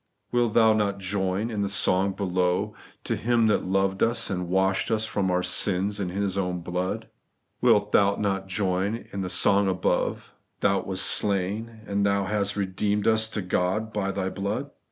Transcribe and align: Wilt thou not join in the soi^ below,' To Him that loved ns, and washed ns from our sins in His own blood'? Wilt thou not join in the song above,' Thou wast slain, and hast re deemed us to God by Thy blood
Wilt 0.31 0.55
thou 0.55 0.73
not 0.73 0.97
join 0.97 1.51
in 1.51 1.61
the 1.61 1.67
soi^ 1.67 2.15
below,' 2.17 2.73
To 3.03 3.15
Him 3.15 3.45
that 3.45 3.65
loved 3.65 4.03
ns, 4.03 4.31
and 4.31 4.49
washed 4.49 4.89
ns 4.91 5.05
from 5.05 5.29
our 5.29 5.43
sins 5.43 5.99
in 5.99 6.09
His 6.09 6.39
own 6.39 6.61
blood'? 6.61 7.07
Wilt 7.61 7.91
thou 7.91 8.15
not 8.15 8.47
join 8.47 9.05
in 9.13 9.21
the 9.21 9.29
song 9.29 9.67
above,' 9.69 10.33
Thou 10.61 10.79
wast 10.81 11.05
slain, 11.05 11.81
and 11.85 12.03
hast 12.07 12.57
re 12.57 12.65
deemed 12.65 13.05
us 13.05 13.27
to 13.27 13.43
God 13.43 13.93
by 13.93 14.09
Thy 14.09 14.29
blood 14.29 14.71